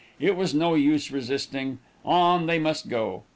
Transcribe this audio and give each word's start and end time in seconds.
It 0.19 0.35
was 0.35 0.55
no 0.55 0.73
use 0.73 1.11
resisting 1.11 1.77
on 2.03 2.47
they 2.47 2.57
must 2.57 2.89
go. 2.89 3.21